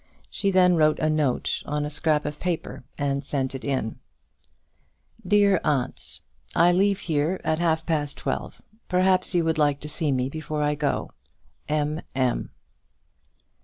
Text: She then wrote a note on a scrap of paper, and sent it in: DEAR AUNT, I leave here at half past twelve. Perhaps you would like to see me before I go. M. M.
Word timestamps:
She 0.31 0.49
then 0.49 0.77
wrote 0.77 0.97
a 0.97 1.11
note 1.11 1.61
on 1.67 1.85
a 1.85 1.91
scrap 1.91 2.25
of 2.25 2.39
paper, 2.39 2.83
and 2.97 3.23
sent 3.23 3.53
it 3.53 3.63
in: 3.63 3.99
DEAR 5.27 5.61
AUNT, 5.63 6.21
I 6.55 6.71
leave 6.71 7.01
here 7.01 7.39
at 7.43 7.59
half 7.59 7.85
past 7.85 8.17
twelve. 8.17 8.63
Perhaps 8.89 9.35
you 9.35 9.43
would 9.45 9.59
like 9.59 9.79
to 9.81 9.87
see 9.87 10.11
me 10.11 10.27
before 10.27 10.63
I 10.63 10.73
go. 10.73 11.11
M. 11.69 12.01
M. 12.15 12.49